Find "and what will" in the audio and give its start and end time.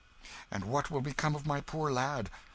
0.49-1.01